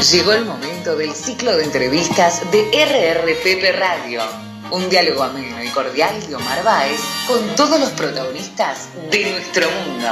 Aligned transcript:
Llegó 0.00 0.32
el 0.32 0.44
momento 0.44 0.96
del 0.96 1.12
ciclo 1.12 1.56
de 1.56 1.64
entrevistas 1.64 2.48
de 2.52 2.70
RRPP 2.70 3.76
Radio. 3.76 4.22
Un 4.70 4.88
diálogo 4.88 5.24
ameno 5.24 5.62
y 5.62 5.68
cordial 5.70 6.24
de 6.28 6.36
Omar 6.36 6.62
Báez 6.62 7.00
con 7.26 7.44
todos 7.56 7.80
los 7.80 7.90
protagonistas 7.90 8.90
de 9.10 9.32
nuestro 9.32 9.66
mundo. 9.68 10.08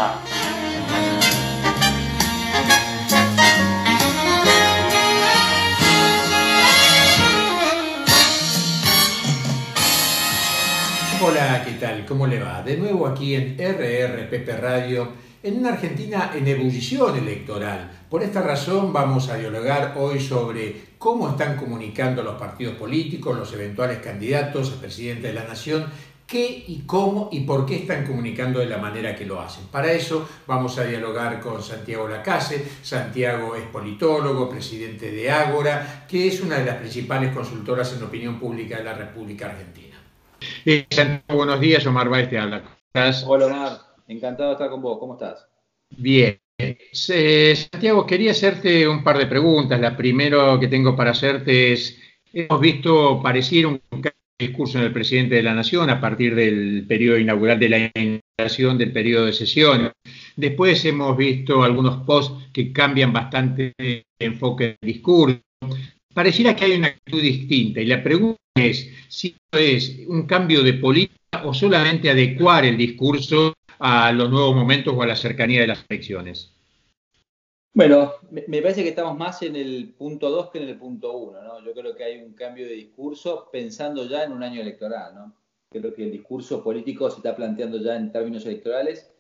Hola, 11.22 11.62
¿qué 11.64 11.72
tal? 11.74 12.04
¿Cómo 12.06 12.26
le 12.26 12.40
va? 12.40 12.60
De 12.62 12.76
nuevo 12.76 13.06
aquí 13.06 13.36
en 13.36 13.56
RRPP 13.56 14.48
Radio, 14.60 15.12
en 15.42 15.58
una 15.58 15.74
Argentina 15.74 16.32
en 16.34 16.46
ebullición 16.46 17.16
electoral. 17.16 18.04
Por 18.10 18.22
esta 18.22 18.42
razón 18.42 18.92
vamos 18.92 19.28
a 19.28 19.36
dialogar 19.36 19.94
hoy 19.96 20.20
sobre 20.20 20.96
cómo 20.98 21.30
están 21.30 21.56
comunicando 21.56 22.22
los 22.22 22.36
partidos 22.36 22.74
políticos, 22.74 23.36
los 23.36 23.52
eventuales 23.52 23.98
candidatos 23.98 24.72
a 24.72 24.80
presidente 24.80 25.28
de 25.28 25.34
la 25.34 25.44
Nación, 25.44 25.86
qué 26.26 26.64
y 26.66 26.82
cómo 26.86 27.28
y 27.30 27.40
por 27.40 27.66
qué 27.66 27.76
están 27.76 28.04
comunicando 28.04 28.58
de 28.58 28.66
la 28.66 28.78
manera 28.78 29.14
que 29.14 29.24
lo 29.24 29.40
hacen. 29.40 29.66
Para 29.66 29.92
eso 29.92 30.28
vamos 30.46 30.78
a 30.78 30.84
dialogar 30.84 31.40
con 31.40 31.62
Santiago 31.62 32.08
Lacase. 32.08 32.66
Santiago 32.82 33.54
es 33.54 33.62
politólogo, 33.64 34.48
presidente 34.48 35.10
de 35.10 35.30
Ágora, 35.30 36.06
que 36.08 36.26
es 36.26 36.40
una 36.40 36.58
de 36.58 36.64
las 36.64 36.76
principales 36.76 37.32
consultoras 37.32 37.92
en 37.92 38.02
opinión 38.02 38.40
pública 38.40 38.78
de 38.78 38.84
la 38.84 38.94
República 38.94 39.46
Argentina. 39.46 39.96
Eh, 40.64 40.86
buenos 41.28 41.60
días, 41.60 41.86
Omar 41.86 42.08
Baez 42.08 42.28
te 42.28 42.38
habla. 42.38 42.62
Hola 43.26 43.46
Omar, 43.46 43.80
encantado 44.08 44.50
de 44.50 44.54
estar 44.54 44.70
con 44.70 44.82
vos, 44.82 44.98
¿cómo 44.98 45.14
estás? 45.14 45.46
Bien. 45.90 46.38
Santiago, 46.92 48.06
quería 48.06 48.30
hacerte 48.30 48.88
un 48.88 49.04
par 49.04 49.18
de 49.18 49.26
preguntas. 49.26 49.78
La 49.80 49.96
primera 49.96 50.58
que 50.58 50.68
tengo 50.68 50.96
para 50.96 51.10
hacerte 51.10 51.72
es, 51.72 51.98
hemos 52.32 52.60
visto 52.60 53.20
parecer 53.22 53.66
un 53.66 53.80
discurso 54.38 54.78
en 54.78 54.84
el 54.84 54.92
presidente 54.92 55.34
de 55.36 55.42
la 55.42 55.54
Nación 55.54 55.90
a 55.90 56.00
partir 56.00 56.34
del 56.34 56.84
periodo 56.86 57.18
inaugural 57.18 57.58
de 57.58 57.68
la 57.68 57.90
inauguración 57.94 58.78
del 58.78 58.92
periodo 58.92 59.26
de 59.26 59.32
sesión. 59.32 59.92
Después 60.34 60.84
hemos 60.84 61.16
visto 61.16 61.62
algunos 61.62 62.04
posts 62.04 62.50
que 62.52 62.72
cambian 62.72 63.12
bastante 63.12 63.72
el 63.78 64.04
enfoque 64.18 64.78
del 64.80 64.92
discurso. 64.94 65.40
Pareciera 66.12 66.56
que 66.56 66.64
hay 66.64 66.72
una 66.72 66.88
actitud 66.88 67.20
distinta 67.20 67.80
y 67.80 67.86
la 67.86 68.02
pregunta 68.02 68.38
es 68.54 68.90
si 69.08 69.36
es 69.52 70.00
un 70.06 70.26
cambio 70.26 70.62
de 70.62 70.74
política 70.74 71.44
o 71.44 71.52
solamente 71.52 72.10
adecuar 72.10 72.64
el 72.64 72.78
discurso 72.78 73.52
a 73.78 74.12
los 74.12 74.30
nuevos 74.30 74.54
momentos 74.54 74.94
o 74.96 75.02
a 75.02 75.06
la 75.06 75.16
cercanía 75.16 75.60
de 75.60 75.66
las 75.68 75.84
elecciones. 75.88 76.52
Bueno, 77.74 78.14
me 78.30 78.62
parece 78.62 78.82
que 78.82 78.88
estamos 78.88 79.18
más 79.18 79.42
en 79.42 79.54
el 79.54 79.94
punto 79.98 80.30
2 80.30 80.50
que 80.50 80.62
en 80.62 80.68
el 80.68 80.78
punto 80.78 81.14
1, 81.14 81.42
¿no? 81.42 81.62
Yo 81.62 81.74
creo 81.74 81.94
que 81.94 82.04
hay 82.04 82.22
un 82.22 82.32
cambio 82.32 82.64
de 82.64 82.72
discurso 82.72 83.50
pensando 83.52 84.08
ya 84.08 84.24
en 84.24 84.32
un 84.32 84.42
año 84.42 84.62
electoral, 84.62 85.14
¿no? 85.14 85.34
Creo 85.70 85.92
que 85.92 86.04
el 86.04 86.12
discurso 86.12 86.64
político 86.64 87.10
se 87.10 87.18
está 87.18 87.36
planteando 87.36 87.78
ya 87.78 87.96
en 87.96 88.12
términos 88.12 88.46
electorales, 88.46 89.12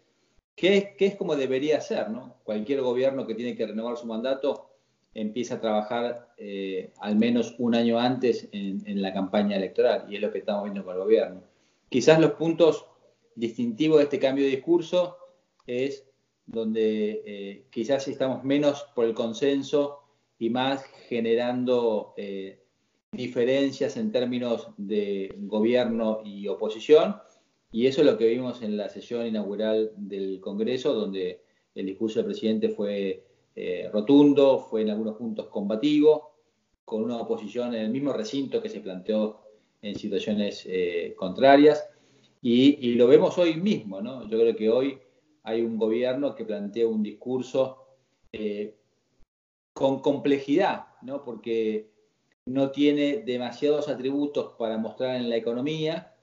que 0.54 0.76
es, 0.78 0.84
que 0.96 1.04
es 1.04 1.16
como 1.16 1.36
debería 1.36 1.82
ser, 1.82 2.08
¿no? 2.08 2.36
Cualquier 2.44 2.80
gobierno 2.80 3.26
que 3.26 3.34
tiene 3.34 3.54
que 3.54 3.66
renovar 3.66 3.98
su 3.98 4.06
mandato 4.06 4.70
empieza 5.12 5.56
a 5.56 5.60
trabajar 5.60 6.28
eh, 6.36 6.92
al 7.00 7.16
menos 7.16 7.54
un 7.58 7.74
año 7.74 7.98
antes 7.98 8.48
en, 8.52 9.02
la 9.02 9.12
campaña 9.12 9.56
electoral, 9.56 10.06
y 10.08 10.16
es 10.16 10.22
lo 10.22 10.32
que 10.32 10.38
estamos 10.38 10.64
viendo 10.64 10.84
con 10.84 10.94
el 10.94 11.02
gobierno. 11.02 11.42
Quizás 11.88 12.18
los 12.20 12.32
puntos 12.32 12.86
distintivos 13.36 13.98
de 13.98 14.04
este 14.04 14.18
cambio 14.18 14.44
de 14.44 14.50
discurso 14.50 15.16
es 15.66 16.04
donde 16.46 17.22
eh, 17.26 17.66
quizás 17.70 18.08
estamos 18.08 18.42
menos 18.44 18.86
por 18.94 19.04
el 19.04 19.14
consenso 19.14 20.00
y 20.38 20.50
más 20.50 20.84
generando 21.08 22.14
eh, 22.16 22.62
diferencias 23.12 23.96
en 23.96 24.12
términos 24.12 24.68
de 24.76 25.34
gobierno 25.38 26.20
y 26.24 26.48
oposición, 26.48 27.16
y 27.72 27.86
eso 27.86 28.00
es 28.00 28.06
lo 28.06 28.16
que 28.16 28.28
vimos 28.28 28.62
en 28.62 28.76
la 28.76 28.88
sesión 28.88 29.26
inaugural 29.26 29.92
del 29.96 30.40
Congreso, 30.40 30.94
donde 30.94 31.42
el 31.74 31.86
discurso 31.86 32.20
del 32.20 32.26
presidente 32.26 32.68
fue 32.70 33.24
eh, 33.54 33.88
rotundo, 33.92 34.58
fue 34.58 34.82
en 34.82 34.90
algunos 34.90 35.16
puntos 35.16 35.48
combativo, 35.48 36.32
con 36.84 37.02
una 37.02 37.16
oposición 37.16 37.74
en 37.74 37.82
el 37.82 37.90
mismo 37.90 38.12
recinto 38.12 38.62
que 38.62 38.68
se 38.68 38.80
planteó 38.80 39.40
en 39.82 39.98
situaciones 39.98 40.66
contrarias. 41.16 41.85
Y, 42.48 42.94
lo 42.94 43.08
vemos 43.08 43.36
hoy 43.38 43.56
mismo, 43.56 44.00
¿no? 44.00 44.22
Yo 44.28 44.38
creo 44.38 44.54
que 44.54 44.70
hoy 44.70 45.00
hay 45.42 45.62
un 45.62 45.76
gobierno 45.76 46.36
que 46.36 46.44
plantea 46.44 46.86
un 46.86 47.02
discurso 47.02 47.78
eh, 48.30 48.76
con 49.72 49.98
complejidad, 49.98 50.84
¿no? 51.02 51.24
Porque 51.24 51.90
no 52.44 52.70
tiene 52.70 53.16
demasiados 53.16 53.88
atributos 53.88 54.52
para 54.60 54.78
mostrar 54.78 55.16
en 55.16 55.28
la 55.28 55.34
economía 55.34 56.14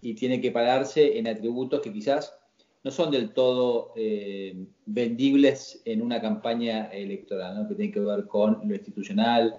y 0.00 0.14
tiene 0.14 0.40
que 0.40 0.50
pararse 0.50 1.18
en 1.18 1.28
atributos 1.28 1.82
que 1.82 1.92
quizás 1.92 2.38
no 2.82 2.90
son 2.90 3.10
del 3.10 3.34
todo 3.34 3.92
eh, 3.96 4.56
vendibles 4.86 5.82
en 5.84 6.00
una 6.00 6.22
campaña 6.22 6.86
electoral, 6.86 7.68
que 7.68 7.74
tiene 7.74 7.92
que 7.92 8.00
ver 8.00 8.26
con 8.26 8.66
lo 8.66 8.74
institucional, 8.74 9.58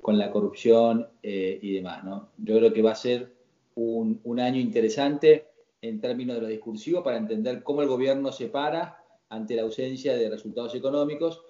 con 0.00 0.16
la 0.16 0.30
corrupción 0.30 1.08
eh, 1.24 1.58
y 1.60 1.72
demás. 1.72 2.04
Yo 2.38 2.56
creo 2.56 2.72
que 2.72 2.82
va 2.82 2.92
a 2.92 2.94
ser 2.94 3.34
un, 3.76 4.40
año 4.40 4.60
interesante 4.60 5.46
en 5.82 6.00
términos 6.00 6.36
de 6.36 6.42
lo 6.42 6.48
discursivo 6.48 7.02
para 7.02 7.16
entender 7.16 7.62
cómo 7.62 7.82
el 7.82 7.88
gobierno 7.88 8.32
se 8.32 8.46
para 8.46 8.98
ante 9.28 9.54
la 9.56 9.62
ausencia 9.62 10.16
de 10.16 10.30
resultados 10.30 10.74
económicos, 10.74 11.42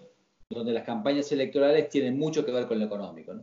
donde 0.48 0.72
las 0.72 0.84
campañas 0.84 1.31
electorales 1.32 1.88
tienen 1.88 2.19
mucho 2.19 2.44
que 2.44 2.53
ver 2.53 2.66
con 2.66 2.78
lo 2.78 2.86
económico. 2.86 3.34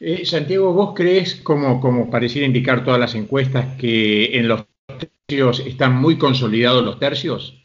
Eh, 0.00 0.24
Santiago, 0.24 0.72
¿vos 0.72 0.94
crees, 0.94 1.36
como, 1.36 1.80
como 1.80 2.10
pareciera 2.10 2.46
indicar 2.46 2.84
todas 2.84 3.00
las 3.00 3.14
encuestas, 3.14 3.76
que 3.76 4.36
en 4.36 4.48
los 4.48 4.66
están 5.28 5.96
muy 5.96 6.18
consolidados 6.18 6.84
los 6.84 6.98
tercios? 6.98 7.60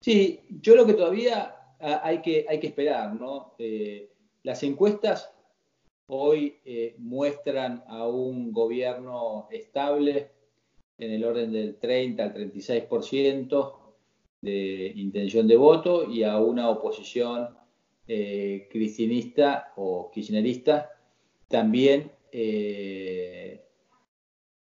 Sí, 0.00 0.40
yo 0.48 0.74
creo 0.74 0.86
que 0.86 0.94
todavía 0.94 1.54
hay 1.80 2.22
que, 2.22 2.46
hay 2.48 2.60
que 2.60 2.68
esperar, 2.68 3.14
¿no? 3.14 3.54
Eh, 3.58 4.10
las 4.44 4.62
encuestas 4.62 5.32
hoy 6.06 6.58
eh, 6.64 6.94
muestran 6.98 7.84
a 7.88 8.06
un 8.06 8.52
gobierno 8.52 9.48
estable 9.50 10.30
en 10.98 11.12
el 11.12 11.24
orden 11.24 11.52
del 11.52 11.76
30 11.76 12.22
al 12.22 12.34
36% 12.34 13.72
de 14.40 14.92
intención 14.96 15.46
de 15.48 15.56
voto 15.56 16.10
y 16.10 16.22
a 16.22 16.38
una 16.38 16.68
oposición 16.68 17.56
eh, 18.06 18.68
cristianista 18.70 19.72
o 19.76 20.10
kirchnerista 20.10 20.90
también 21.48 22.12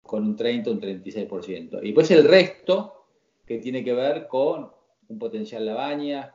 con 0.02 0.24
un 0.24 0.36
30 0.36 0.68
o 0.68 0.72
un 0.74 0.80
36%. 0.80 1.80
Y 1.82 1.92
pues 1.92 2.10
el 2.10 2.28
resto, 2.28 3.06
que 3.46 3.58
tiene 3.58 3.82
que 3.82 3.94
ver 3.94 4.26
con 4.28 4.70
un 5.08 5.18
potencial 5.18 5.64
Labaña, 5.64 6.34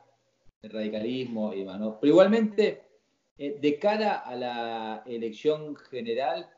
el 0.62 0.70
radicalismo 0.70 1.52
y 1.54 1.60
demás. 1.60 1.80
Pero 2.00 2.12
igualmente, 2.12 2.82
eh, 3.38 3.56
de 3.60 3.78
cara 3.78 4.14
a 4.18 4.34
la 4.34 5.02
elección 5.06 5.76
general, 5.76 6.50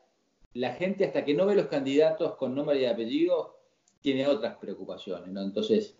la 0.53 0.73
gente 0.73 1.05
hasta 1.05 1.23
que 1.23 1.33
no 1.33 1.45
ve 1.45 1.55
los 1.55 1.67
candidatos 1.67 2.35
con 2.35 2.55
nombre 2.55 2.81
y 2.81 2.85
apellido, 2.85 3.57
tiene 4.01 4.27
otras 4.27 4.57
preocupaciones. 4.57 5.29
Entonces, 5.29 5.97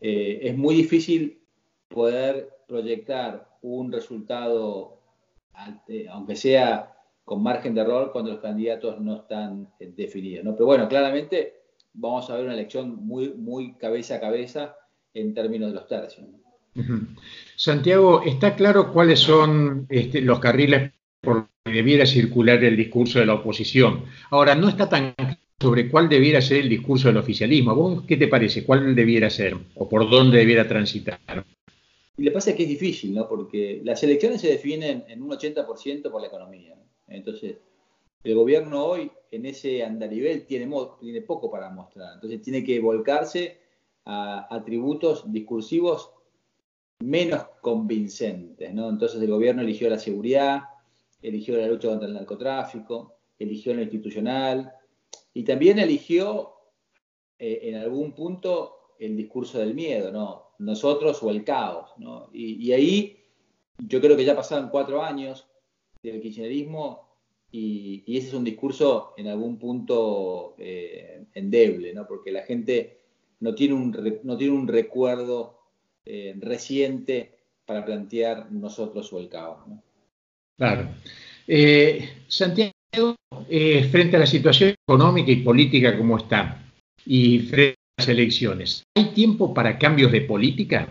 eh, 0.00 0.40
es 0.42 0.56
muy 0.56 0.74
difícil 0.74 1.40
poder 1.88 2.50
proyectar 2.66 3.48
un 3.62 3.92
resultado, 3.92 5.00
aunque 6.10 6.36
sea 6.36 6.92
con 7.24 7.42
margen 7.42 7.74
de 7.74 7.82
error 7.82 8.10
cuando 8.12 8.32
los 8.32 8.40
candidatos 8.40 9.00
no 9.00 9.16
están 9.16 9.68
eh, 9.78 9.92
definidos. 9.94 10.44
¿no? 10.44 10.54
Pero 10.54 10.66
bueno, 10.66 10.88
claramente 10.88 11.60
vamos 11.92 12.28
a 12.30 12.36
ver 12.36 12.44
una 12.44 12.54
elección 12.54 12.96
muy, 13.06 13.32
muy 13.34 13.74
cabeza 13.74 14.16
a 14.16 14.20
cabeza 14.20 14.76
en 15.14 15.34
términos 15.34 15.68
de 15.68 15.74
los 15.74 15.86
tercios. 15.86 16.26
Santiago, 17.56 18.22
¿está 18.22 18.56
claro 18.56 18.92
cuáles 18.92 19.20
son 19.20 19.86
este, 19.90 20.22
los 20.22 20.40
carriles 20.40 20.92
por 21.22 21.48
que 21.64 21.70
debiera 21.70 22.04
circular 22.04 22.62
el 22.64 22.76
discurso 22.76 23.20
de 23.20 23.26
la 23.26 23.34
oposición? 23.34 24.04
Ahora, 24.30 24.54
no 24.54 24.68
está 24.68 24.88
tan 24.88 25.12
claro 25.12 25.36
sobre 25.60 25.88
cuál 25.88 26.08
debiera 26.08 26.42
ser 26.42 26.58
el 26.58 26.68
discurso 26.68 27.06
del 27.06 27.18
oficialismo. 27.18 27.74
¿Vos 27.74 28.02
qué 28.06 28.16
te 28.16 28.26
parece? 28.26 28.64
¿Cuál 28.64 28.96
debiera 28.96 29.30
ser? 29.30 29.56
¿O 29.76 29.88
por 29.88 30.10
dónde 30.10 30.38
debiera 30.38 30.66
transitar? 30.66 31.20
Y 32.16 32.22
le 32.24 32.32
pasa 32.32 32.54
que 32.56 32.64
es 32.64 32.68
difícil, 32.68 33.14
¿no? 33.14 33.28
Porque 33.28 33.80
las 33.84 34.02
elecciones 34.02 34.40
se 34.40 34.48
definen 34.48 35.04
en 35.06 35.22
un 35.22 35.30
80% 35.30 36.10
por 36.10 36.20
la 36.20 36.26
economía. 36.26 36.74
Entonces, 37.06 37.58
el 38.24 38.34
gobierno 38.34 38.84
hoy 38.84 39.12
en 39.30 39.46
ese 39.46 39.84
andarivel 39.84 40.46
tiene, 40.46 40.68
tiene 41.00 41.22
poco 41.22 41.48
para 41.48 41.70
mostrar. 41.70 42.14
Entonces, 42.14 42.42
tiene 42.42 42.64
que 42.64 42.80
volcarse 42.80 43.58
a 44.04 44.48
atributos 44.50 45.32
discursivos 45.32 46.10
menos 46.98 47.44
convincentes. 47.60 48.74
¿no? 48.74 48.88
Entonces, 48.88 49.22
el 49.22 49.30
gobierno 49.30 49.62
eligió 49.62 49.88
la 49.88 49.98
seguridad, 50.00 50.62
eligió 51.22 51.56
la 51.56 51.68
lucha 51.68 51.88
contra 51.88 52.08
el 52.08 52.14
narcotráfico, 52.14 53.14
eligió 53.38 53.74
lo 53.74 53.82
institucional 53.82 54.72
y 55.32 55.44
también 55.44 55.78
eligió 55.78 56.54
eh, 57.38 57.60
en 57.62 57.76
algún 57.76 58.14
punto 58.14 58.94
el 58.98 59.16
discurso 59.16 59.58
del 59.58 59.74
miedo, 59.74 60.12
¿no? 60.12 60.52
Nosotros 60.58 61.22
o 61.22 61.30
el 61.30 61.44
caos, 61.44 61.90
¿no? 61.98 62.28
Y, 62.32 62.70
ahí 62.72 63.18
yo 63.78 64.00
creo 64.00 64.16
que 64.16 64.24
ya 64.24 64.36
pasaron 64.36 64.68
cuatro 64.68 65.02
años 65.02 65.48
del 66.02 66.20
kirchnerismo 66.20 67.08
y, 67.50 68.04
ese 68.16 68.28
es 68.28 68.34
un 68.34 68.44
discurso 68.44 69.14
en 69.16 69.28
algún 69.28 69.58
punto 69.58 70.54
eh, 70.58 71.24
endeble, 71.34 71.92
¿no? 71.92 72.06
porque 72.06 72.32
la 72.32 72.42
gente 72.42 73.00
no 73.40 73.54
tiene 73.54 73.74
un, 73.74 74.20
no 74.22 74.36
tiene 74.36 74.54
un 74.54 74.68
recuerdo 74.68 75.58
eh, 76.04 76.34
reciente 76.38 77.38
para 77.66 77.84
plantear 77.84 78.50
nosotros 78.50 79.12
o 79.12 79.18
el 79.18 79.28
caos. 79.28 79.66
¿no? 79.66 79.82
Claro. 80.56 80.88
Eh, 81.46 82.24
Santiago, 82.28 83.16
eh, 83.48 83.88
frente 83.90 84.16
a 84.16 84.20
la 84.20 84.26
situación 84.26 84.74
económica 84.88 85.30
y 85.30 85.36
política 85.36 85.96
como 85.96 86.18
está, 86.18 86.62
y 87.04 87.40
frente 87.40 87.78
a 87.96 88.02
las 88.02 88.08
elecciones, 88.08 88.82
¿hay 88.96 89.12
tiempo 89.12 89.52
para 89.52 89.78
cambios 89.78 90.12
de 90.12 90.22
política? 90.22 90.88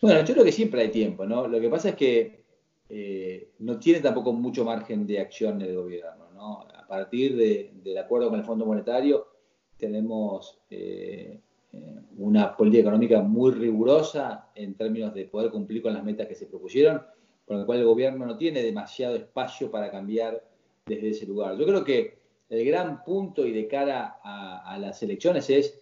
Bueno, 0.00 0.24
yo 0.24 0.34
creo 0.34 0.44
que 0.44 0.52
siempre 0.52 0.82
hay 0.82 0.90
tiempo, 0.90 1.24
¿no? 1.24 1.46
Lo 1.46 1.60
que 1.60 1.68
pasa 1.68 1.90
es 1.90 1.94
que 1.94 2.42
eh, 2.88 3.52
no 3.60 3.78
tiene 3.78 4.00
tampoco 4.00 4.32
mucho 4.32 4.64
margen 4.64 5.06
de 5.06 5.20
acción 5.20 5.62
el 5.62 5.76
gobierno, 5.76 6.30
¿no? 6.34 6.62
A 6.74 6.86
partir 6.88 7.36
del 7.36 7.98
acuerdo 7.98 8.28
con 8.28 8.40
el 8.40 8.44
Fondo 8.44 8.66
Monetario 8.66 9.28
tenemos 9.76 10.58
una 12.18 12.56
política 12.56 12.82
económica 12.82 13.22
muy 13.22 13.52
rigurosa 13.52 14.50
en 14.54 14.74
términos 14.74 15.14
de 15.14 15.24
poder 15.24 15.50
cumplir 15.50 15.82
con 15.82 15.94
las 15.94 16.04
metas 16.04 16.28
que 16.28 16.34
se 16.34 16.46
propusieron 16.46 17.02
con 17.46 17.60
el 17.60 17.66
cual 17.66 17.80
el 17.80 17.86
gobierno 17.86 18.26
no 18.26 18.36
tiene 18.36 18.62
demasiado 18.62 19.16
espacio 19.16 19.70
para 19.70 19.90
cambiar 19.90 20.42
desde 20.86 21.10
ese 21.10 21.26
lugar. 21.26 21.56
Yo 21.56 21.66
creo 21.66 21.84
que 21.84 22.18
el 22.48 22.64
gran 22.64 23.02
punto 23.04 23.46
y 23.46 23.52
de 23.52 23.66
cara 23.66 24.20
a, 24.22 24.76
las 24.78 25.02
elecciones 25.02 25.48
es 25.50 25.80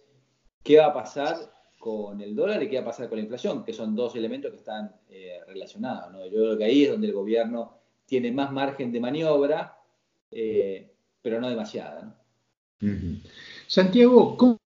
qué 0.63 0.77
va 0.77 0.87
a 0.87 0.93
pasar 0.93 1.35
con 1.79 2.21
el 2.21 2.35
dólar 2.35 2.61
y 2.63 2.69
qué 2.69 2.77
va 2.77 2.83
a 2.83 2.85
pasar 2.85 3.09
con 3.09 3.17
la 3.17 3.23
inflación, 3.23 3.63
que 3.63 3.73
son 3.73 3.95
dos 3.95 4.15
elementos 4.15 4.51
que 4.51 4.57
están 4.57 4.93
eh, 5.09 5.39
relacionados. 5.47 6.13
Yo 6.31 6.43
creo 6.43 6.57
que 6.57 6.63
ahí 6.63 6.83
es 6.83 6.91
donde 6.91 7.07
el 7.07 7.13
gobierno 7.13 7.77
tiene 8.05 8.31
más 8.31 8.51
margen 8.51 8.91
de 8.91 8.99
maniobra, 8.99 9.77
eh, 10.29 10.93
pero 11.21 11.39
no 11.39 11.49
demasiada. 11.49 12.15
Santiago, 13.67 14.37
¿cómo 14.37 14.60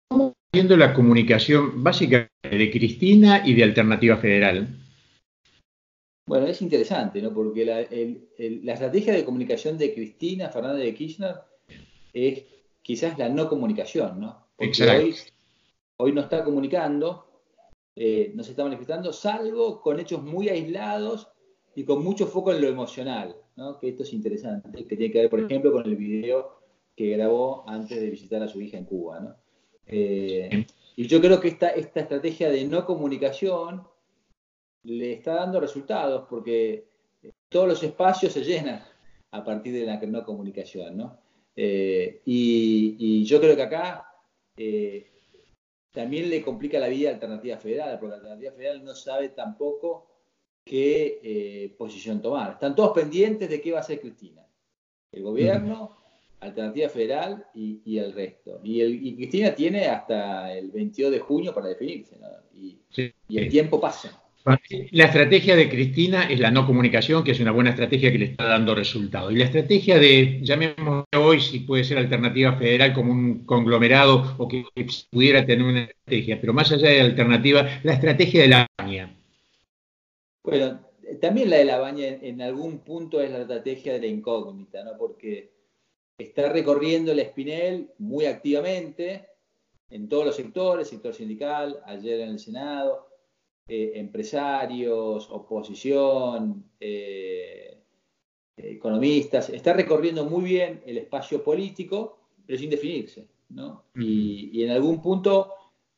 viendo 0.55 0.77
la 0.77 0.93
comunicación 0.93 1.83
básica 1.83 2.29
de 2.43 2.71
Cristina 2.71 3.43
y 3.45 3.55
de 3.55 3.65
Alternativa 3.65 4.19
Federal? 4.19 4.69
Bueno, 6.27 6.47
es 6.47 6.61
interesante, 6.61 7.23
¿no? 7.23 7.33
Porque 7.33 7.65
la, 7.65 7.81
estrategia 7.81 9.15
de 9.15 9.25
comunicación 9.25 9.79
de 9.79 9.95
Cristina 9.95 10.51
Fernández 10.51 10.85
de 10.85 10.95
Kirchner 10.95 11.37
es 12.13 12.45
quizás 12.83 13.19
la 13.19 13.31
no 13.31 13.49
comunicación, 13.49 14.21
¿no? 14.21 14.47
Porque 14.57 14.83
hoy, 14.91 15.15
hoy, 15.97 16.13
no 16.13 16.21
está 16.21 16.45
comunicando, 16.45 17.27
eh, 17.97 18.33
no 18.35 18.43
se 18.43 18.51
está 18.51 18.63
manifestando, 18.63 19.11
salvo 19.13 19.81
con 19.81 19.99
hechos 20.01 20.23
muy 20.23 20.51
aislados 20.51 21.29
y 21.75 21.85
con 21.85 22.05
mucho 22.05 22.27
foco 22.27 22.53
en 22.53 22.61
lo 22.61 22.69
emocional, 22.69 23.35
¿no? 23.57 23.79
Que 23.79 23.89
esto 23.89 24.03
es 24.03 24.13
interesante, 24.13 24.85
que 24.85 24.97
tiene 24.97 25.11
que 25.11 25.21
ver, 25.21 25.31
por 25.31 25.41
ejemplo, 25.41 25.73
con 25.73 25.87
el 25.87 25.97
video 25.97 26.61
que 26.95 27.17
grabó 27.17 27.65
antes 27.67 27.99
de 27.99 28.11
visitar 28.11 28.43
a 28.43 28.49
su 28.49 28.61
hija 28.61 28.77
en 28.77 28.85
Cuba, 28.85 29.21
¿no? 29.21 29.42
Eh, 29.87 30.67
y 30.97 31.07
yo 31.07 31.21
creo 31.21 31.41
que 31.41 31.49
esta, 31.49 31.71
esta 31.71 32.01
estrategia 32.01 32.51
de 32.51 32.65
no 32.65 32.85
comunicación 32.85 33.87
le 34.85 35.13
está 35.13 35.35
dando 35.35 35.61
resultados 35.61 36.27
porque 36.29 36.89
eh, 37.23 37.33
todos 37.49 37.69
los 37.69 37.83
espacios 37.83 38.33
se 38.33 38.45
llenan 38.45 38.83
a 39.31 39.45
partir 39.45 39.73
de 39.73 39.87
la 39.87 39.99
no 40.01 40.25
comunicación, 40.25 40.97
¿no? 40.97 41.19
Eh, 41.55 42.21
y, 42.25 43.25
yo 43.25 43.41
creo 43.41 43.57
que 43.57 43.63
acá 43.63 44.07
eh, 44.57 45.11
también 45.91 46.29
le 46.29 46.43
complica 46.43 46.79
la 46.79 46.89
vida 46.89 47.11
a 47.11 47.15
Alternativa 47.15 47.57
Federal, 47.57 47.99
porque 47.99 48.11
la 48.11 48.17
Alternativa 48.17 48.53
Federal 48.53 48.85
no 48.85 48.95
sabe 48.95 49.31
tampoco 49.31 50.09
qué 50.65 51.75
posición 51.79 52.21
tomar. 52.21 52.53
Están 52.53 52.75
todos 52.75 52.93
pendientes 52.93 53.49
de 53.49 53.61
qué 53.61 53.73
va 53.73 53.79
a 53.79 53.83
hacer 53.83 54.01
Cristina. 54.01 54.47
El 55.11 55.23
gobierno, 55.23 56.02
Alternativa 56.43 56.89
Federal 56.89 57.47
y, 57.55 57.99
el 57.99 58.13
resto. 58.13 58.61
Y, 58.63 59.15
Cristina 59.17 59.55
tiene 59.55 59.87
hasta 59.87 60.53
el 60.53 60.71
22 60.71 61.13
de 61.13 61.21
junio 61.21 61.55
para 61.55 61.69
definirse, 61.69 62.17
¿no? 62.19 62.29
y 62.55 63.39
el 63.39 63.49
tiempo 63.49 63.81
pasa. 63.81 64.23
La 64.91 65.05
estrategia 65.05 65.55
de 65.55 65.69
Cristina 65.69 66.25
es 66.25 66.41
la 66.41 66.51
no 66.51 66.67
comunicación, 66.67 67.23
que 67.23 67.31
es 67.31 67.39
una 67.39 67.53
buena 67.53 67.71
estrategia 67.71 68.11
que 68.11 68.19
le 68.19 68.25
está 68.25 68.45
dando 68.45 68.75
resultado. 68.75 69.31
Y 69.31 69.37
la 69.37 69.45
estrategia 69.45 69.99
de, 69.99 70.41
llamemos 70.43 71.05
hoy 71.17 71.41
si 71.41 71.61
puede 71.61 71.85
ser 71.85 71.99
alternativa 71.99 72.57
federal 72.57 72.93
como 72.93 73.13
un 73.13 73.45
conglomerado 73.45 74.35
o 74.39 74.49
que 74.49 74.65
pudiera 75.11 75.47
tener 75.47 75.65
una 75.65 75.85
estrategia, 75.85 76.41
pero 76.41 76.53
más 76.53 76.73
allá 76.73 76.89
de 76.89 76.99
la 76.99 77.05
alternativa, 77.05 77.69
la 77.85 77.93
estrategia 77.93 78.43
de 78.43 78.49
la 78.49 78.67
baña. 78.77 79.15
Bueno, 80.43 80.81
también 81.21 81.49
la 81.49 81.59
de 81.59 81.65
la 81.65 81.79
baña 81.79 82.07
en 82.09 82.43
algún 82.43 82.79
punto 82.79 83.21
es 83.21 83.31
la 83.31 83.43
estrategia 83.43 83.93
de 83.93 84.01
la 84.01 84.07
incógnita, 84.07 84.83
¿no? 84.83 84.99
Porque 84.99 85.51
está 86.23 86.49
recorriendo 86.49 87.13
el 87.13 87.19
Espinel 87.19 87.91
muy 87.99 88.27
activamente 88.27 89.29
en 89.91 90.09
todos 90.09 90.25
los 90.25 90.37
sectores, 90.37 90.89
sector 90.89 91.15
sindical, 91.15 91.81
ayer 91.85 92.21
en 92.21 92.31
el 92.31 92.39
Senado 92.39 93.13
eh, 93.69 93.93
empresarios, 93.95 95.31
oposición, 95.31 96.65
eh, 96.81 97.79
economistas, 98.57 99.51
está 99.51 99.73
recorriendo 99.73 100.25
muy 100.25 100.43
bien 100.45 100.83
el 100.85 100.99
espacio 100.99 101.43
político, 101.45 102.19
pero 102.45 102.59
sin 102.59 102.71
definirse. 102.71 103.29
¿no? 103.51 103.85
y, 103.95 104.65
en 104.65 104.71
algún 104.71 105.03
punto, 105.03 105.53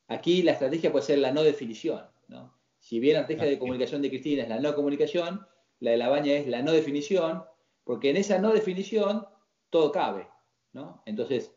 aquí 0.09 0.43
la 0.43 0.53
estrategia 0.53 0.91
puede 0.91 1.07
ser 1.07 1.19
la 1.19 1.33
no 1.33 1.43
definición. 1.43 2.03
¿no? 2.29 2.53
Si 2.79 3.01
bien 3.01 3.15
la 3.15 3.21
estrategia 3.21 3.51
de 3.51 3.59
comunicación 3.59 4.03
de 4.03 4.11
Cristina 4.11 4.43
es 4.43 4.49
la 4.49 4.61
no 4.61 4.75
comunicación, 4.75 5.47
la 5.81 5.93
de 5.93 5.97
la 5.97 6.09
baña 6.09 6.35
es 6.35 6.47
la 6.47 6.63
no 6.63 6.73
definición, 6.73 7.45
porque 7.85 8.11
en 8.11 8.17
esa 8.17 8.39
no 8.39 8.53
definición 8.53 9.27
todo 9.75 9.91
cabe. 9.91 10.29
¿no? 10.73 11.03
Entonces, 11.05 11.51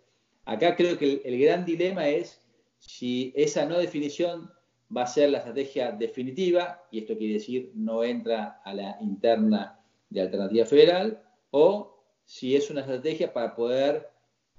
acá 0.44 0.76
creo 0.76 0.98
que 0.98 1.22
el 1.24 1.40
gran 1.40 1.66
dilema 1.66 2.10
es 2.10 2.42
si 2.80 3.32
esa 3.36 3.68
no 3.68 3.78
definición 3.78 4.52
va 4.96 5.04
a 5.04 5.08
ser 5.08 5.30
la 5.30 5.38
estrategia 5.38 5.92
definitiva, 5.92 6.84
y 6.90 6.98
esto 7.00 7.16
quiere 7.16 7.36
decir 7.36 7.72
no 7.76 8.04
entra 8.04 8.60
a 8.66 8.74
la 8.74 8.98
interna 9.02 9.80
de 10.10 10.22
alternativa 10.22 10.66
federal, 10.66 11.22
o 11.52 11.96
si 12.26 12.56
es 12.56 12.72
una 12.72 12.82
estrategia 12.82 13.32
para 13.32 13.54
poder 13.54 14.10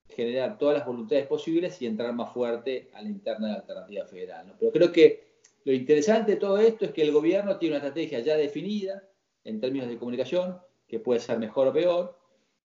generar 0.09 0.57
todas 0.57 0.79
las 0.79 0.87
voluntades 0.87 1.27
posibles 1.27 1.83
y 1.83 1.87
entrar 1.87 2.13
más 2.13 2.33
fuerte 2.33 2.91
a 2.95 3.03
la 3.03 3.09
interna 3.09 3.49
de 3.49 3.55
alternativa 3.55 4.07
federal. 4.07 4.55
Pero 4.61 4.71
creo 4.71 4.93
que 4.93 5.25
lo 5.65 5.73
interesante 5.73 6.33
de 6.33 6.39
todo 6.39 6.59
esto 6.59 6.85
es 6.85 6.93
que 6.93 7.03
el 7.03 7.11
gobierno 7.11 7.59
tiene 7.59 7.75
una 7.75 7.85
estrategia 7.85 8.21
ya 8.21 8.37
definida 8.37 9.03
en 9.43 9.61
términos 9.61 9.89
de 9.89 9.99
comunicación, 9.99 10.59
que 10.87 11.01
puede 11.01 11.19
ser 11.19 11.41
mejor 11.41 11.67
o 11.67 11.73
peor, 11.73 12.18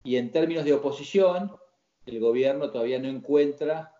y 0.09 0.17
en 0.17 0.33
términos 0.33 0.65
de 0.65 0.73
oposición, 0.73 1.53
el 2.07 2.19
gobierno 2.19 2.71
todavía 2.71 2.99
no 2.99 3.09
encuentra 3.09 3.93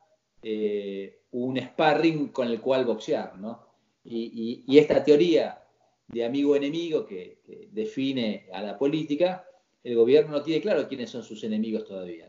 eh, 0.43 1.21
un 1.33 1.59
sparring 1.59 2.29
con 2.29 2.49
el 2.49 2.63
cual 2.63 2.87
boxear, 2.87 3.37
¿no? 3.37 3.67
Y, 4.05 4.65
esta 4.79 5.05
teoría 5.05 5.59
de 6.07 6.25
amigo-enemigo 6.25 7.05
que, 7.05 7.43
define 7.73 8.47
a 8.55 8.63
la 8.63 8.79
política, 8.79 9.45
el 9.85 9.97
gobierno 9.97 10.33
no 10.33 10.43
tiene 10.43 10.63
claro 10.63 10.89
quiénes 10.89 11.11
son 11.11 11.23
sus 11.23 11.45
enemigos 11.45 11.85
todavía. 11.85 12.27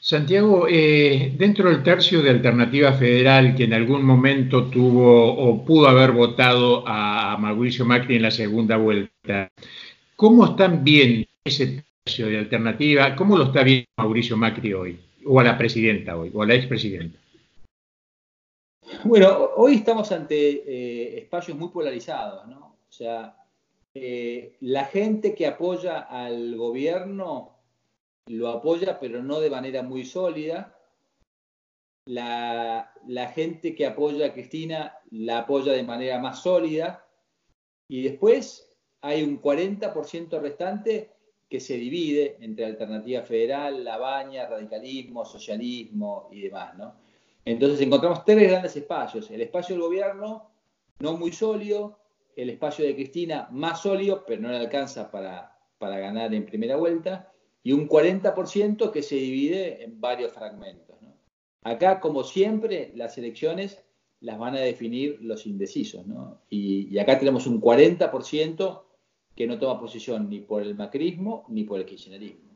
Santiago, 0.00 0.66
eh, 0.68 1.32
dentro 1.38 1.70
del 1.70 1.82
tercio 1.82 2.20
de 2.20 2.28
Alternativa 2.28 2.92
Federal 2.92 3.54
que 3.54 3.64
en 3.64 3.72
algún 3.72 4.04
momento 4.04 4.66
tuvo 4.66 5.34
o 5.34 5.64
pudo 5.64 5.88
haber 5.88 6.12
votado 6.12 6.84
a 6.86 7.38
Mauricio 7.38 7.86
Macri 7.86 8.16
en 8.16 8.22
la 8.22 8.30
segunda 8.30 8.76
vuelta, 8.76 9.50
¿cómo 10.16 10.46
están 10.46 10.84
bien 10.84 11.26
ese 11.44 11.84
tercio 12.04 12.26
de 12.26 12.38
Alternativa? 12.38 13.14
¿Cómo 13.16 13.36
lo 13.36 13.44
está 13.44 13.62
viendo 13.62 13.88
Mauricio 13.96 14.36
Macri 14.36 14.72
hoy? 14.72 14.98
o 15.26 15.40
a 15.40 15.44
la 15.44 15.58
presidenta 15.58 16.16
hoy, 16.16 16.30
o 16.34 16.42
a 16.42 16.46
la 16.46 16.54
expresidenta? 16.54 17.18
Bueno, 19.04 19.50
hoy 19.56 19.76
estamos 19.76 20.12
ante 20.12 20.36
eh, 20.36 21.18
espacios 21.18 21.56
muy 21.56 21.68
polarizados, 21.68 22.46
¿no? 22.46 22.76
O 22.88 22.92
sea, 22.92 23.36
eh, 23.94 24.56
la 24.60 24.84
gente 24.86 25.34
que 25.34 25.46
apoya 25.46 26.00
al 26.00 26.56
gobierno 26.56 27.56
lo 28.26 28.48
apoya, 28.48 28.98
pero 29.00 29.22
no 29.22 29.40
de 29.40 29.50
manera 29.50 29.82
muy 29.82 30.04
sólida. 30.04 30.78
La 32.06 33.32
gente 33.34 33.74
que 33.74 33.86
apoya 33.86 34.26
a 34.26 34.32
Cristina 34.32 34.98
la 35.10 35.38
apoya 35.38 35.72
de 35.72 35.82
manera 35.82 36.18
más 36.18 36.42
sólida. 36.42 37.06
Y 37.88 38.02
después 38.02 38.73
hay 39.04 39.22
un 39.22 39.40
40% 39.40 40.40
restante 40.40 41.10
que 41.48 41.60
se 41.60 41.76
divide 41.76 42.38
entre 42.40 42.64
alternativa 42.64 43.20
federal, 43.22 43.84
la 43.84 43.98
baña, 43.98 44.46
radicalismo, 44.46 45.26
socialismo 45.26 46.28
y 46.32 46.40
demás, 46.40 46.74
¿no? 46.78 46.94
Entonces 47.44 47.80
encontramos 47.82 48.24
tres 48.24 48.48
grandes 48.48 48.74
espacios. 48.76 49.30
El 49.30 49.42
espacio 49.42 49.74
del 49.74 49.82
gobierno, 49.82 50.50
no 51.00 51.18
muy 51.18 51.32
sólido, 51.32 51.98
el 52.34 52.48
espacio 52.48 52.86
de 52.86 52.94
Cristina, 52.94 53.46
más 53.50 53.82
sólido, 53.82 54.24
pero 54.26 54.40
no 54.40 54.48
le 54.48 54.56
alcanza 54.56 55.10
para, 55.10 55.54
para 55.76 55.98
ganar 55.98 56.32
en 56.32 56.46
primera 56.46 56.76
vuelta, 56.76 57.30
y 57.62 57.72
un 57.72 57.86
40% 57.86 58.90
que 58.90 59.02
se 59.02 59.16
divide 59.16 59.84
en 59.84 60.00
varios 60.00 60.32
fragmentos. 60.32 60.96
Acá, 61.62 62.00
como 62.00 62.24
siempre, 62.24 62.90
las 62.94 63.18
elecciones 63.18 63.84
las 64.20 64.38
van 64.38 64.54
a 64.54 64.60
definir 64.60 65.18
los 65.20 65.46
indecisos. 65.46 66.06
¿no? 66.06 66.40
Y, 66.48 66.98
acá 66.98 67.18
tenemos 67.18 67.46
un 67.46 67.60
40% 67.60 68.82
que 69.34 69.46
no 69.46 69.58
toma 69.58 69.80
posición 69.80 70.28
ni 70.28 70.40
por 70.40 70.62
el 70.62 70.74
macrismo 70.74 71.44
ni 71.48 71.64
por 71.64 71.80
el 71.80 71.86
kirchnerismo. 71.86 72.54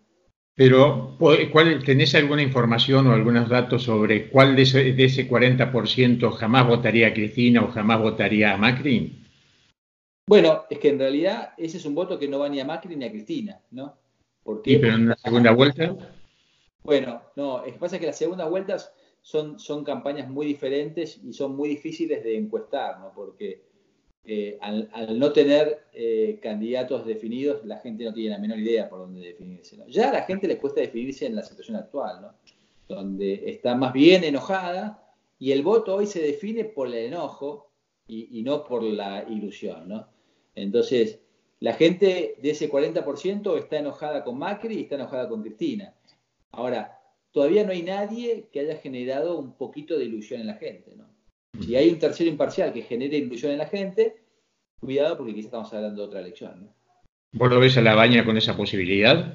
Pero, 0.54 1.16
¿cuál, 1.18 1.85
¿tenés 1.85 2.16
alguna 2.16 2.42
información 2.42 3.06
o 3.06 3.12
algunos 3.12 3.49
datos 3.49 3.85
sobre 3.85 4.28
cuál 4.28 4.56
de 4.56 4.62
ese, 4.62 4.92
de 4.92 5.04
ese 5.04 5.28
40% 5.28 6.32
jamás 6.32 6.66
votaría 6.66 7.06
a 7.06 7.14
Cristina 7.14 7.62
o 7.62 7.68
jamás 7.68 8.00
votaría 8.00 8.52
a 8.52 8.56
Macri? 8.56 9.25
Bueno, 10.26 10.64
es 10.68 10.80
que 10.80 10.88
en 10.88 10.99
realidad 10.99 11.52
ese 11.56 11.76
es 11.76 11.87
un 11.87 11.94
voto 11.94 12.18
que 12.18 12.26
no 12.26 12.40
va 12.40 12.49
ni 12.49 12.58
a 12.58 12.64
Macri 12.64 12.97
ni 12.97 13.04
a 13.04 13.11
Cristina, 13.11 13.61
¿no? 13.70 13.97
¿Por 14.42 14.62
qué? 14.62 14.80
pero 14.80 14.94
en 14.94 15.08
la 15.08 15.16
segunda 15.16 15.52
vuelta? 15.52 15.94
Bueno, 16.82 17.23
no, 17.37 17.64
es 17.64 17.75
que 17.75 17.78
pasa 17.78 18.00
que 18.00 18.06
las 18.06 18.18
segundas 18.18 18.50
vueltas 18.50 18.92
son, 19.23 19.61
son 19.61 19.85
campañas 19.85 20.28
muy 20.28 20.44
diferentes 20.44 21.20
y 21.23 21.32
son 21.32 21.54
muy 21.54 21.68
difíciles 21.68 22.25
de 22.25 22.37
encuestar, 22.37 22.99
¿no? 22.99 23.12
Porque 23.14 23.62
eh, 24.30 24.58
al, 24.61 25.18
no 25.18 25.32
tener 25.32 25.87
eh, 25.94 26.38
candidatos 26.42 27.06
definidos, 27.06 27.64
la 27.64 27.78
gente 27.78 28.04
no 28.04 28.12
tiene 28.12 28.28
la 28.28 28.38
menor 28.38 28.58
idea 28.58 28.87
por 28.87 28.99
dónde 28.99 29.26
definirse. 29.26 29.78
Ya 29.88 30.11
a 30.11 30.12
la 30.12 30.23
gente 30.25 30.47
le 30.47 30.58
cuesta 30.58 30.82
definirse 30.82 31.25
en 31.25 31.35
la 31.35 31.42
situación 31.42 31.78
actual, 31.78 32.20
¿no? 32.20 32.35
donde 32.87 33.49
está 33.49 33.75
más 33.75 33.94
bien 33.94 34.25
enojada 34.25 35.02
y 35.38 35.52
el 35.52 35.62
voto 35.62 35.94
hoy 35.94 36.06
se 36.06 36.20
define 36.20 36.66
por 36.66 36.88
el 36.88 36.94
enojo 36.94 37.70
y, 38.06 38.42
no 38.42 38.64
por 38.64 38.82
la 38.82 39.25
ilusión. 39.30 40.06
Entonces, 40.54 41.20
la 41.61 41.73
gente 41.73 42.37
de 42.42 42.50
ese 42.50 42.70
40% 42.70 43.56
está 43.56 43.78
enojada 43.78 44.25
con 44.25 44.37
Macri 44.37 44.75
y 44.76 44.82
está 44.82 44.97
enojada 44.97 45.26
con 45.30 45.40
Cristina. 45.40 45.94
Ahora, 46.50 47.00
todavía 47.30 47.64
no 47.64 47.73
hay 47.73 47.82
nadie 47.82 48.49
que 48.52 48.61
haya 48.61 48.76
generado 48.76 49.38
un 49.38 49.54
poquito 49.54 49.97
de 49.97 50.04
ilusión 50.04 50.42
en 50.42 50.49
la 50.49 50.54
gente, 50.56 50.94
¿no? 50.97 51.06
Si 51.60 51.76
hay 51.76 51.90
un 51.90 51.98
tercero 51.98 52.30
imparcial 52.30 52.72
que 52.72 52.82
genere 52.82 53.18
ilusión 53.18 53.52
en 53.52 53.58
la 53.58 53.66
gente, 53.66 54.16
cuidado 54.80 55.16
porque 55.16 55.34
quizás 55.34 55.46
estamos 55.46 55.72
hablando 55.72 56.02
de 56.02 56.08
otra 56.08 56.20
elección, 56.20 56.64
¿no? 56.64 56.74
¿Vos 57.32 57.50
lo 57.50 57.60
ves 57.60 57.76
a 57.76 57.82
la 57.82 57.94
baña 57.94 58.24
con 58.24 58.36
esa 58.38 58.56
posibilidad? 58.56 59.34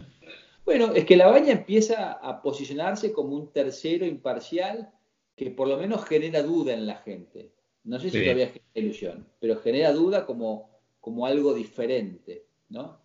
Bueno, 0.65 0.93
es 0.93 1.05
que 1.05 1.15
la 1.15 1.27
baña 1.27 1.51
empieza 1.51 2.13
a 2.13 2.41
posicionarse 2.41 3.13
como 3.13 3.35
un 3.35 3.51
tercero 3.51 4.05
imparcial 4.05 4.89
que 5.35 5.51
por 5.51 5.67
lo 5.67 5.77
menos 5.77 6.05
genera 6.05 6.41
duda 6.41 6.73
en 6.73 6.87
la 6.87 6.95
gente. 6.95 7.51
No 7.83 7.99
sé 7.99 8.09
si 8.09 8.21
todavía 8.21 8.47
genera 8.47 8.71
ilusión, 8.73 9.27
pero 9.39 9.57
genera 9.57 9.91
duda 9.91 10.25
como, 10.25 10.69
como 11.01 11.25
algo 11.25 11.53
diferente, 11.53 12.45
¿no? 12.69 12.99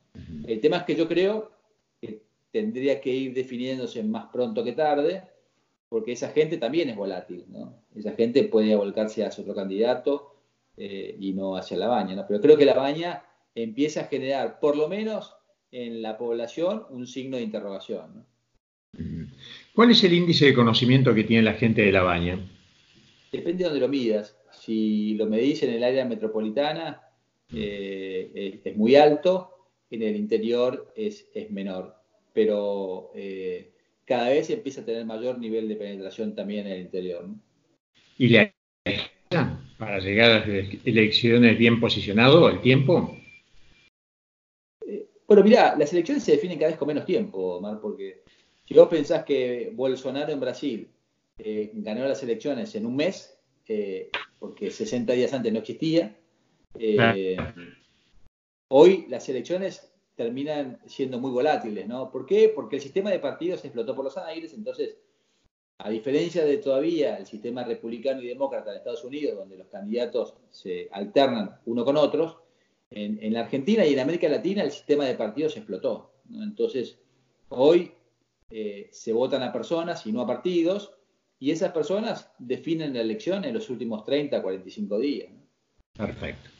El 0.46 0.60
tema 0.60 0.78
es 0.78 0.84
que 0.84 0.94
yo 0.94 1.06
creo 1.06 1.58
tendría 2.50 3.00
que 3.00 3.10
ir 3.10 3.34
definiéndose 3.34 4.02
más 4.02 4.26
pronto 4.32 4.64
que 4.64 4.72
tarde, 4.72 5.22
porque 5.88 6.12
esa 6.12 6.30
gente 6.30 6.58
también 6.58 6.90
es 6.90 6.96
volátil, 6.96 7.44
¿no? 7.48 7.82
Esa 7.94 8.12
gente 8.12 8.44
puede 8.44 8.74
volcarse 8.76 9.24
hacia 9.24 9.42
otro 9.42 9.54
candidato 9.54 10.34
eh, 10.76 11.16
y 11.18 11.32
no 11.32 11.56
hacia 11.56 11.76
la 11.76 11.88
baña, 11.88 12.14
¿no? 12.14 12.26
Pero 12.26 12.40
creo 12.40 12.56
que 12.56 12.64
la 12.64 12.74
baña 12.74 13.24
empieza 13.54 14.02
a 14.02 14.04
generar, 14.04 14.60
por 14.60 14.76
lo 14.76 14.88
menos 14.88 15.34
en 15.72 16.02
la 16.02 16.16
población, 16.18 16.84
un 16.90 17.06
signo 17.06 17.36
de 17.36 17.42
interrogación, 17.42 18.14
¿no? 18.14 18.26
¿Cuál 19.74 19.90
es 19.90 20.02
el 20.02 20.14
índice 20.14 20.46
de 20.46 20.54
conocimiento 20.54 21.14
que 21.14 21.24
tiene 21.24 21.42
la 21.42 21.54
gente 21.54 21.82
de 21.82 21.92
la 21.92 22.02
baña? 22.02 22.38
Depende 23.30 23.58
de 23.58 23.64
donde 23.64 23.80
lo 23.80 23.88
midas. 23.88 24.36
Si 24.50 25.14
lo 25.14 25.26
medís 25.26 25.62
en 25.62 25.74
el 25.74 25.84
área 25.84 26.04
metropolitana, 26.04 27.02
eh, 27.52 28.60
es 28.64 28.76
muy 28.76 28.96
alto, 28.96 29.68
en 29.90 30.02
el 30.02 30.16
interior 30.16 30.92
es, 30.96 31.28
es 31.34 31.50
menor 31.50 31.98
pero 32.38 33.10
eh, 33.16 33.72
cada 34.08 34.30
vez 34.30 34.48
empieza 34.48 34.80
a 34.80 34.84
tener 34.86 35.04
mayor 35.04 35.38
nivel 35.38 35.68
de 35.68 35.76
penetración 35.76 36.34
también 36.34 36.66
en 36.66 36.72
el 36.72 36.80
interior. 36.80 37.26
¿Y 38.16 38.28
la 38.28 38.52
para 39.76 39.98
llegar 40.00 40.30
a 40.30 40.38
las 40.38 40.68
elecciones 40.86 41.58
bien 41.58 41.78
posicionado, 41.78 42.48
el 42.48 42.62
tiempo? 42.62 43.14
Eh, 44.86 45.06
bueno, 45.26 45.44
mirá, 45.44 45.76
las 45.76 45.92
elecciones 45.92 46.24
se 46.24 46.32
definen 46.32 46.58
cada 46.58 46.70
vez 46.70 46.78
con 46.78 46.88
menos 46.88 47.04
tiempo, 47.04 47.56
Omar, 47.56 47.78
porque 47.80 48.22
si 48.64 48.72
vos 48.72 48.88
pensás 48.88 49.24
que 49.24 49.70
Bolsonaro 49.74 50.32
en 50.32 50.40
Brasil 50.40 50.88
eh, 51.38 51.70
ganó 51.74 52.08
las 52.08 52.22
elecciones 52.22 52.74
en 52.74 52.86
un 52.86 52.96
mes, 52.96 53.38
porque 54.38 54.70
60 54.70 55.12
días 55.12 55.34
antes 55.34 55.52
no 55.52 55.58
existía, 55.58 56.16
hoy 58.68 59.06
las 59.10 59.28
elecciones 59.28 59.92
terminan 60.18 60.80
siendo 60.84 61.20
muy 61.20 61.30
volátiles, 61.30 61.86
¿no? 61.86 62.10
¿Por 62.10 62.26
qué? 62.26 62.50
Porque 62.52 62.74
el 62.74 62.82
sistema 62.82 63.08
de 63.12 63.20
partidos 63.20 63.60
se 63.60 63.68
explotó 63.68 63.94
por 63.94 64.04
los 64.04 64.18
aires, 64.18 64.52
entonces, 64.52 64.96
a 65.78 65.88
diferencia 65.90 66.44
de 66.44 66.56
todavía 66.56 67.18
el 67.18 67.24
sistema 67.24 67.62
republicano 67.62 68.20
y 68.20 68.26
demócrata 68.26 68.72
de 68.72 68.78
Estados 68.78 69.04
Unidos, 69.04 69.36
donde 69.36 69.56
los 69.56 69.68
candidatos 69.68 70.34
se 70.50 70.88
alternan 70.90 71.60
uno 71.66 71.84
con 71.84 71.96
otros, 71.96 72.36
en, 72.90 73.32
la 73.32 73.42
Argentina 73.42 73.86
y 73.86 73.92
en 73.92 74.00
América 74.00 74.28
Latina 74.28 74.64
el 74.64 74.72
sistema 74.72 75.04
de 75.04 75.14
partidos 75.14 75.52
se 75.52 75.60
explotó. 75.60 76.10
Entonces, 76.32 76.98
hoy 77.50 77.92
eh, 78.50 78.88
se 78.90 79.12
votan 79.12 79.44
a 79.44 79.52
personas 79.52 80.04
y 80.04 80.10
no 80.10 80.22
a 80.22 80.26
partidos, 80.26 80.94
y 81.38 81.52
esas 81.52 81.70
personas 81.70 82.28
definen 82.40 82.92
la 82.92 83.02
elección 83.02 83.44
en 83.44 83.54
los 83.54 83.70
últimos 83.70 84.04
30, 84.04 84.42
45 84.42 84.98
días. 84.98 85.30
Perfecto. 85.96 86.57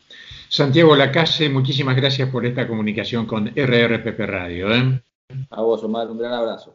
Santiago 0.48 0.96
Lacase, 0.96 1.48
muchísimas 1.50 1.94
gracias 1.94 2.30
por 2.30 2.46
esta 2.46 2.66
comunicación 2.66 3.26
con 3.26 3.48
RRPP 3.54 4.20
Radio. 4.20 4.74
¿eh? 4.74 5.02
A 5.50 5.62
vos, 5.62 5.84
Omar, 5.84 6.10
un 6.10 6.18
gran 6.18 6.32
abrazo. 6.32 6.74